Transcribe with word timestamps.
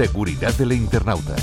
Seguridad 0.00 0.54
del 0.54 0.72
internauta. 0.72 1.36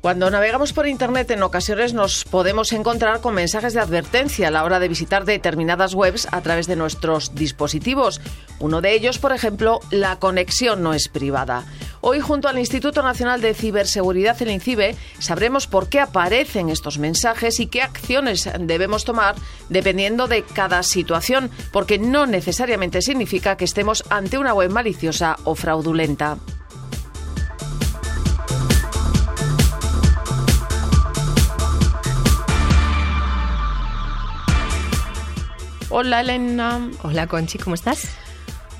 Cuando 0.00 0.28
navegamos 0.30 0.72
por 0.72 0.88
Internet 0.88 1.30
en 1.30 1.44
ocasiones 1.44 1.94
nos 1.94 2.24
podemos 2.24 2.72
encontrar 2.72 3.20
con 3.20 3.34
mensajes 3.34 3.72
de 3.72 3.78
advertencia 3.78 4.48
a 4.48 4.50
la 4.50 4.64
hora 4.64 4.80
de 4.80 4.88
visitar 4.88 5.24
determinadas 5.24 5.94
webs 5.94 6.26
a 6.32 6.40
través 6.40 6.66
de 6.66 6.74
nuestros 6.74 7.36
dispositivos. 7.36 8.20
Uno 8.58 8.80
de 8.80 8.94
ellos, 8.94 9.18
por 9.18 9.32
ejemplo, 9.32 9.78
la 9.92 10.18
conexión 10.18 10.82
no 10.82 10.92
es 10.92 11.08
privada. 11.08 11.64
Hoy, 12.00 12.20
junto 12.20 12.48
al 12.48 12.58
Instituto 12.58 13.02
Nacional 13.02 13.40
de 13.40 13.54
Ciberseguridad, 13.54 14.40
el 14.42 14.50
INCIBE, 14.50 14.96
sabremos 15.18 15.66
por 15.66 15.88
qué 15.88 16.00
aparecen 16.00 16.68
estos 16.68 16.98
mensajes 16.98 17.58
y 17.60 17.66
qué 17.66 17.82
acciones 17.82 18.48
debemos 18.60 19.04
tomar 19.04 19.34
dependiendo 19.68 20.28
de 20.28 20.42
cada 20.42 20.82
situación, 20.82 21.50
porque 21.72 21.98
no 21.98 22.26
necesariamente 22.26 23.02
significa 23.02 23.56
que 23.56 23.64
estemos 23.64 24.04
ante 24.10 24.38
una 24.38 24.54
web 24.54 24.70
maliciosa 24.70 25.36
o 25.44 25.54
fraudulenta. 25.54 26.38
Hola 35.88 36.20
Elena. 36.20 36.90
Hola 37.02 37.26
Conchi, 37.26 37.58
¿cómo 37.58 37.74
estás? 37.74 38.08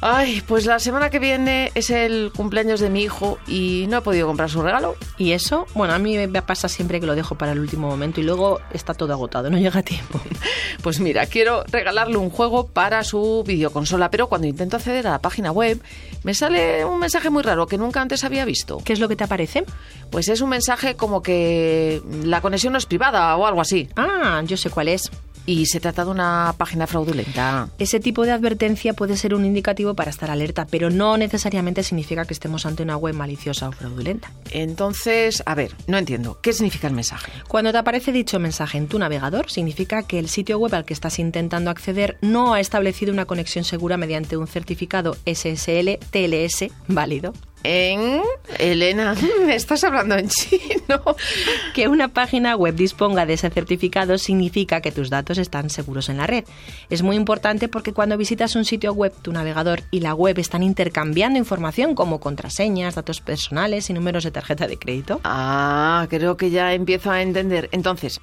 Ay, 0.03 0.43
pues 0.47 0.67
la 0.67 0.79
semana 0.79 1.09
que 1.11 1.19
viene 1.19 1.73
es 1.75 1.91
el 1.91 2.31
cumpleaños 2.37 2.81
de 2.81 2.91
mi 2.91 3.03
hijo 3.03 3.39
y 3.47 3.87
no 3.89 3.99
he 3.99 4.01
podido 4.03 4.27
comprar 4.27 4.51
su 4.51 4.63
regalo. 4.63 4.95
¿Y 5.17 5.33
eso? 5.33 5.67
Bueno, 5.75 5.95
a 5.95 5.99
mí 5.99 6.17
me 6.29 6.43
pasa 6.43 6.69
siempre 6.69 7.01
que 7.01 7.07
lo 7.07 7.15
dejo 7.15 7.35
para 7.37 7.53
el 7.53 7.61
último 7.61 7.89
momento 7.89 8.21
y 8.21 8.25
luego 8.25 8.61
está 8.73 8.93
todo 8.95 9.13
agotado, 9.15 9.49
no 9.51 9.59
llega 9.59 9.81
a 9.81 9.83
tiempo. 9.83 10.21
Pues 10.83 11.01
mira, 11.01 11.27
quiero 11.27 11.65
regalarle 11.65 12.17
un 12.17 12.31
juego 12.31 12.67
para 12.67 13.03
su 13.03 13.43
videoconsola, 13.45 14.11
pero 14.11 14.29
cuando 14.29 14.47
intento 14.47 14.77
acceder 14.77 15.07
a 15.09 15.13
la 15.13 15.19
página 15.21 15.51
web 15.51 15.81
me 16.23 16.35
sale 16.35 16.85
un 16.85 17.01
mensaje 17.01 17.31
muy 17.31 17.43
raro 17.43 17.67
que 17.67 17.79
nunca 17.79 18.01
antes 18.01 18.23
había 18.23 18.45
visto. 18.45 18.79
¿Qué 18.85 18.93
es 18.93 19.01
lo 19.01 19.09
que 19.09 19.17
te 19.17 19.25
aparece? 19.25 19.65
Pues 20.11 20.29
es 20.29 20.43
un 20.43 20.51
mensaje 20.51 20.95
como 20.95 21.23
que 21.23 22.03
la 22.23 22.41
conexión 22.41 22.73
no 22.73 22.79
es 22.79 22.87
privada 22.87 23.37
o 23.37 23.47
algo 23.47 23.61
así. 23.61 23.89
Ah, 23.97 24.43
yo 24.45 24.57
sé 24.57 24.71
cuál 24.71 24.89
es. 24.89 25.11
Y 25.47 25.67
se 25.67 25.81
trata 25.81 26.05
de 26.05 26.11
una 26.11 26.55
página 26.59 26.87
fraudulenta. 26.87 27.69
Ese 27.79 28.01
tipo 28.01 28.25
de 28.25 28.33
advertencia 28.33 28.93
puede 28.93 29.17
ser 29.17 29.35
un 29.35 29.45
indicativo 29.45 29.95
para 29.95 30.11
estar 30.11 30.31
alerta, 30.31 30.67
pero 30.69 30.91
no 30.91 31.17
necesariamente 31.17 31.83
significa 31.83 32.25
que 32.25 32.35
estemos 32.35 32.67
ante 32.67 32.83
una 32.83 32.97
web 32.97 33.15
maliciosa 33.15 33.69
o 33.69 33.73
fraudulenta. 33.73 34.33
Entonces, 34.51 35.43
a 35.47 35.55
ver, 35.55 35.73
no 35.87 35.99
entiendo. 35.99 36.39
¿Qué 36.43 36.53
significa 36.53 36.89
el 36.89 36.95
mensaje? 36.95 37.31
Cuando 37.49 37.73
te 37.73 37.79
aparece 37.79 38.13
dicho 38.13 38.39
mensaje 38.39 38.79
en 38.79 38.89
tu 38.89 38.99
navegador, 38.99 39.51
significa 39.51 40.03
que 40.03 40.19
el 40.19 40.29
sitio 40.29 40.59
web 40.59 40.75
al 40.75 40.85
que 40.85 40.95
estás 40.95 41.19
intentando 41.19 41.71
acceder 41.71 42.19
no 42.21 42.55
ha 42.55 42.61
establecido 42.61 43.13
una 43.13 43.27
conexión 43.27 43.65
segura 43.65 43.97
mediante 43.97 44.37
un 44.37 44.47
certificado 44.47 45.17
SSL 45.25 45.99
TLS 46.11 46.71
válido 46.89 47.33
en 47.63 48.23
Elena, 48.59 49.15
me 49.47 49.55
estás 49.55 49.83
hablando 49.85 50.17
en 50.17 50.29
chino. 50.29 51.03
Que 51.75 51.89
una 51.89 52.09
página 52.09 52.57
web 52.57 52.75
disponga 52.75 53.27
de 53.27 53.35
ese 53.35 53.51
certificado 53.51 54.19
significa 54.19 54.81
que 54.81 54.93
tus 54.93 55.11
datos 55.11 55.39
están 55.39 55.71
seguros 55.71 56.09
en 56.09 56.19
la 56.19 56.27
red. 56.27 56.45
Es 56.91 57.03
muy 57.03 57.17
importante 57.17 57.69
porque 57.69 57.93
cuando 57.93 58.17
visitas 58.17 58.57
un 58.57 58.65
sitio 58.65 58.93
web, 58.93 59.13
tu 59.23 59.33
navegador 59.33 59.83
y 59.91 60.01
la 60.01 60.15
web 60.15 60.39
están 60.39 60.63
intercambiando 60.63 61.39
información 61.39 61.95
como 61.95 62.21
contraseñas, 62.21 62.95
datos 62.95 63.21
personales 63.21 63.91
y 63.91 63.93
números 63.93 64.25
de 64.25 64.31
tarjeta 64.31 64.67
de 64.67 64.79
crédito. 64.79 65.21
Ah, 65.25 66.07
creo 66.09 66.37
que 66.37 66.51
ya 66.51 66.73
empiezo 66.73 67.11
a 67.11 67.23
entender. 67.23 67.69
Entonces, 67.73 68.21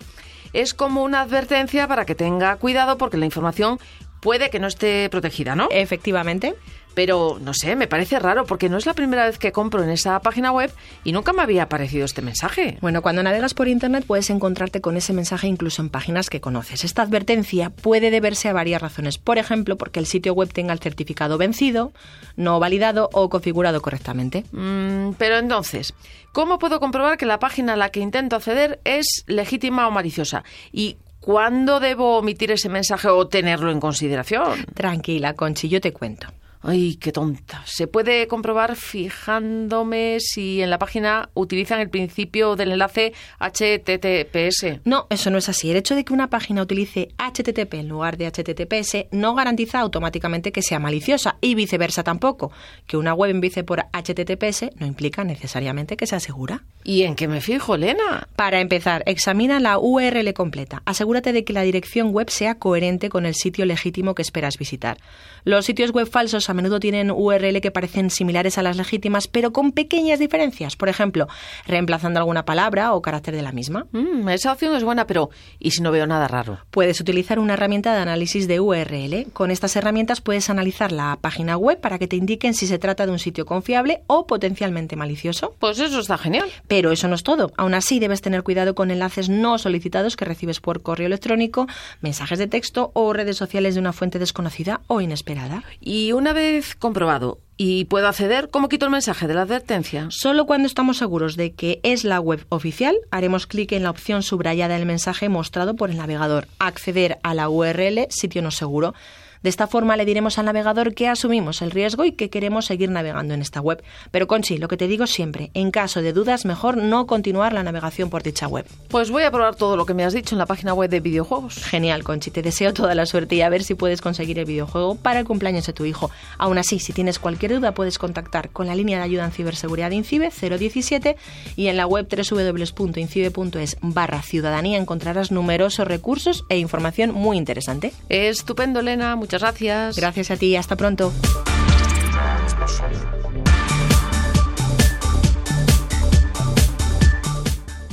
es 0.53 0.73
como 0.75 1.03
una 1.03 1.22
advertencia 1.22 1.88
para 1.88 2.06
que 2.06 2.16
tenga 2.16 2.56
cuidado 2.58 2.97
porque 2.97 3.18
la 3.18 3.25
información 3.25 3.80
puede 4.24 4.50
que 4.50 4.60
no 4.60 4.68
esté 4.68 5.10
protegida, 5.10 5.56
¿no? 5.56 5.68
Efectivamente. 5.70 6.56
Pero 6.96 7.40
no 7.42 7.56
sé, 7.56 7.76
me 7.76 7.88
parece 7.88 8.20
raro 8.20 8.46
porque 8.46 8.70
no 8.70 8.78
es 8.78 8.86
la 8.86 8.94
primera 8.94 9.26
vez 9.26 9.40
que 9.40 9.52
compro 9.52 9.84
en 9.84 9.90
esa 9.90 10.20
página 10.20 10.52
web 10.52 10.72
y 11.04 11.12
nunca 11.12 11.34
me 11.34 11.42
había 11.42 11.64
aparecido 11.64 12.06
este 12.06 12.22
mensaje. 12.22 12.78
Bueno, 12.81 13.02
cuando 13.02 13.24
navegas 13.24 13.56
por 13.56 13.68
internet 13.68 14.06
puedes 14.06 14.30
encontrarte 14.30 14.80
con 14.80 14.96
ese 14.96 15.12
mensaje 15.12 15.47
incluso 15.47 15.81
en 15.81 15.90
páginas 15.90 16.30
que 16.30 16.40
conoces. 16.40 16.84
Esta 16.84 17.02
advertencia 17.02 17.72
puede 17.72 18.12
deberse 18.12 18.47
a 18.47 18.53
varias 18.53 18.80
razones. 18.80 19.18
Por 19.18 19.40
ejemplo, 19.40 19.75
porque 19.75 20.00
el 20.00 20.06
sitio 20.06 20.34
web 20.34 20.53
tenga 20.53 20.72
el 20.72 20.80
certificado 20.80 21.40
vencido, 21.40 21.94
no 22.36 22.59
validado 22.59 23.09
o 23.12 23.28
configurado 23.30 23.81
correctamente. 23.81 24.44
Mm, 24.52 25.14
pero 25.18 25.38
entonces, 25.38 25.96
¿cómo 26.31 26.59
puedo 26.59 26.80
comprobar 26.80 27.18
que 27.18 27.26
la 27.26 27.40
página 27.40 27.74
a 27.74 27.78
la 27.78 27.90
que 27.90 28.02
intento 28.02 28.36
acceder 28.36 28.80
es 28.84 29.24
legítima 29.26 29.88
o 29.88 29.92
maliciosa? 29.92 30.44
¿Y 30.72 30.97
cuándo 31.23 31.79
debo 31.79 32.17
omitir 32.17 32.51
ese 32.51 32.69
mensaje 32.69 33.07
o 33.07 33.28
tenerlo 33.28 33.72
en 33.72 33.79
consideración? 33.79 34.66
Tranquila, 34.73 35.34
Conchi, 35.34 35.69
yo 35.69 35.79
te 35.79 35.94
cuento. 35.94 36.28
Ay, 36.66 36.95
qué 36.95 37.11
tonta. 37.11 37.61
Se 37.66 37.88
puede 37.88 38.28
comprobar 38.28 38.78
fijándome 38.78 40.19
si 40.22 40.61
en 40.61 40.69
la 40.69 40.79
página 40.79 41.29
utilizan 41.34 41.81
el 41.81 41.89
principio 41.89 42.56
del 42.56 42.72
enlace 42.72 43.11
HTTPS. 43.39 44.79
No, 44.85 45.07
eso 45.09 45.29
no 45.29 45.38
es 45.39 45.50
así. 45.50 45.72
El 45.72 45.75
hecho 45.78 45.94
de 45.94 46.06
que 46.06 46.13
una 46.13 46.29
página 46.29 46.61
utilice 46.61 47.09
HTTP 47.17 47.73
en 47.73 47.90
lugar 47.90 48.17
de 48.17 48.31
HTTPS 48.31 49.07
no 49.11 49.35
garantiza 49.35 49.81
automáticamente 49.81 50.53
que 50.53 50.61
sea 50.61 50.79
maliciosa 50.79 51.35
y 51.41 51.55
viceversa 51.55 52.03
tampoco. 52.03 52.53
Que 52.88 52.95
una 52.95 53.13
web 53.13 53.31
empiece 53.31 53.66
por 53.66 53.85
HTTPS 53.91 54.69
no 54.78 54.85
implica 54.85 55.25
necesariamente 55.25 55.97
que 55.97 56.07
sea 56.07 56.22
segura. 56.22 56.63
¿Y 56.84 57.04
en 57.04 57.16
qué 57.16 57.28
me 57.28 57.40
fijo, 57.40 57.76
Elena? 57.76 58.28
Para 58.36 58.60
empezar, 58.60 59.04
examina 59.06 59.60
la 59.60 59.80
URL 59.80 60.34
completa. 60.34 60.82
Asegúrate 60.86 61.32
de 61.32 61.46
que 61.46 61.54
la 61.54 61.62
dirección 61.62 62.10
web 62.10 62.30
sea 62.30 62.56
coherente 62.56 63.10
con 63.10 63.26
el 63.26 63.36
sitio 63.36 63.66
legítimo 63.66 64.16
que 64.16 64.22
esperas 64.22 64.58
visitar. 64.58 64.98
Los 65.46 65.66
sitios 65.66 65.92
web 65.92 66.10
falsos 66.10 66.50
a 66.50 66.54
menudo 66.54 66.80
tienen 66.80 67.12
URL 67.12 67.62
que 67.62 67.72
parecen 67.72 68.10
similares 68.10 68.58
a 68.58 68.64
las 68.64 68.78
legítimas, 68.78 69.28
pero 69.28 69.54
con 69.54 69.72
pequeñas 69.72 70.20
diferencias. 70.20 70.76
Por 70.76 70.90
ejemplo, 70.90 71.28
reemplazando 71.66 72.20
alguna 72.20 72.46
palabra 72.46 72.94
o 72.94 73.02
carácter 73.02 73.36
de 73.36 73.42
la 73.42 73.52
misma. 73.52 73.88
Mm, 73.92 74.28
esa 74.30 74.52
opción 74.52 74.76
es 74.76 74.84
buena, 74.84 75.08
pero 75.08 75.30
¿y 75.60 75.72
si 75.72 75.82
no 75.82 75.92
veo 75.92 76.06
nada 76.06 76.28
raro? 76.28 76.60
Puedes 76.72 77.00
utilizar 77.00 77.40
una 77.40 77.54
herramienta 77.54 77.94
de 77.94 78.02
análisis 78.02 78.48
de 78.48 78.60
URL. 78.60 79.32
Con 79.32 79.52
estas 79.52 79.76
herramientas 79.76 80.22
puedes 80.22 80.50
analizar 80.50 80.92
la 80.92 81.18
página 81.22 81.58
web 81.58 81.80
para 81.80 82.00
que 82.00 82.08
te 82.08 82.16
indiquen 82.16 82.54
si 82.54 82.68
se 82.68 82.80
trata 82.80 83.06
de 83.06 83.12
un 83.12 83.20
sitio 83.20 83.46
confiable 83.46 84.02
o 84.08 84.28
potencialmente 84.28 84.96
malicioso. 84.96 85.56
Pues 85.60 85.80
eso 85.80 86.00
está 86.00 86.18
genial. 86.18 86.50
Pero 86.73 86.91
eso 86.91 87.07
no 87.07 87.13
es 87.13 87.22
todo. 87.22 87.51
Aún 87.56 87.75
así, 87.75 88.00
debes 88.00 88.22
tener 88.22 88.41
cuidado 88.41 88.73
con 88.73 88.89
enlaces 88.89 89.29
no 89.29 89.59
solicitados 89.59 90.17
que 90.17 90.25
recibes 90.25 90.59
por 90.59 90.81
correo 90.81 91.06
electrónico, 91.06 91.67
mensajes 92.01 92.39
de 92.39 92.47
texto 92.47 92.89
o 92.95 93.13
redes 93.13 93.38
sociales 93.38 93.75
de 93.75 93.79
una 93.79 93.94
fuente 93.94 94.17
desconocida 94.17 94.81
o 94.88 95.00
inesperada. 95.00 95.63
Y 95.79 96.13
una 96.13 96.34
vez 96.34 96.73
comprobado 96.73 97.38
y 97.57 97.85
puedo 97.85 98.07
acceder, 98.07 98.50
¿cómo 98.50 98.69
quito 98.69 98.88
el 98.88 98.91
mensaje 98.91 99.28
de 99.28 99.35
la 99.35 99.44
advertencia? 99.44 100.07
Solo 100.09 100.47
cuando 100.47 100.66
estamos 100.66 100.97
seguros 100.97 101.35
de 101.35 101.53
que 101.53 101.79
es 101.84 102.06
la 102.06 102.19
web 102.19 102.44
oficial, 102.50 102.95
haremos 103.11 103.45
clic 103.45 103.72
en 103.73 103.84
la 103.84 103.91
opción 103.91 104.23
subrayada 104.23 104.75
del 104.75 104.88
mensaje 104.88 105.29
mostrado 105.29 105.75
por 105.75 105.91
el 105.91 105.97
navegador. 105.97 106.47
Acceder 106.57 107.19
a 107.22 107.35
la 107.35 107.50
URL 107.50 108.07
sitio 108.09 108.41
no 108.41 108.50
seguro. 108.50 108.95
De 109.44 109.50
esta 109.50 109.68
forma 109.68 109.98
le 109.98 110.06
diremos 110.06 110.40
al 110.40 110.46
navegador 110.46 110.94
que 110.94 111.08
asumimos 111.08 111.62
el 111.62 111.72
riesgo 111.72 112.06
y 112.06 112.14
que 112.14 112.30
queremos 112.30 112.66
seguir 112.66 112.90
navegando 112.90 113.34
en 113.34 113.42
esta 113.42 113.62
web. 113.62 113.84
Pero 114.09 114.28
Conchi, 114.28 114.58
lo 114.58 114.68
que 114.68 114.78
te 114.78 114.88
digo 114.88 115.06
siempre, 115.06 115.52
en 115.54 115.70
caso 115.70 116.02
de 116.02 116.14
dudas, 116.14 116.46
mejor 116.46 116.78
no 116.78 117.06
continuar 117.08 117.53
la 117.53 117.64
navegación 117.64 118.09
por 118.09 118.24
dicha 118.24 118.48
web. 118.48 118.66
Pues 118.88 119.12
voy 119.12 119.24
a 119.24 119.32
probar 119.32 119.56
todo 119.56 119.78
lo 119.78 119.86
que 119.86 119.94
me 119.94 120.06
has 120.06 120.14
dicho 120.14 120.34
en 120.34 120.40
la 120.40 120.46
página 120.46 120.74
web 120.74 120.90
de 120.90 121.02
videojuegos. 121.02 121.64
Genial, 121.66 122.03
Conchi, 122.03 122.32
te 122.32 122.42
deseo 122.42 122.74
toda 122.74 122.96
la 122.96 123.06
suerte 123.06 123.36
y 123.36 123.42
a 123.42 123.50
ver 123.50 123.64
si 123.64 123.76
puedes 123.76 124.02
conseguir 124.02 124.40
el 124.40 124.46
videojuego 124.46 124.96
para 124.96 125.20
el 125.20 125.26
cumpleaños 125.26 125.66
de 125.66 125.74
tu 125.74 125.86
hijo. 125.86 126.09
Aún 126.38 126.58
así, 126.58 126.80
si 126.80 126.94
tienes 126.94 127.20
cualquier 127.20 127.53
duda, 127.56 127.74
puedes 127.74 127.98
contactar 127.98 128.50
con 128.50 128.68
la 128.68 128.76
línea 128.76 128.98
de 128.98 129.03
ayuda 129.03 129.26
en 129.26 129.32
ciberseguridad 129.32 129.90
de 129.90 129.98
INCIBE 129.98 130.30
017 130.30 131.18
y 131.56 131.68
en 131.68 131.78
la 131.78 131.86
web 131.86 132.08
www.incibe.es 132.09 133.78
barra 133.82 134.22
ciudadanía 134.22 134.78
encontrarás 134.78 135.32
numerosos 135.32 135.88
recursos 135.88 136.46
e 136.48 136.58
información 136.58 137.12
muy 137.12 137.38
interesante. 137.38 137.94
Estupendo, 138.08 138.80
Elena. 138.80 139.16
Muchas 139.16 139.33
gracias. 139.42 139.96
Gracias 139.96 140.32
a 140.32 140.38
ti, 140.38 140.56
hasta 140.56 140.76
pronto. 140.76 141.12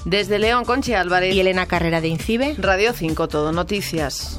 Desde 0.05 0.39
León, 0.41 0.65
Conchi 0.65 0.95
Álvarez. 0.95 1.35
Y 1.35 1.41
Elena 1.41 1.67
Carrera 1.67 2.01
de 2.01 2.09
Incibe. 2.09 2.57
Radio 2.59 2.93
5, 2.93 3.29
Todo 3.29 3.53
Noticias. 3.53 4.39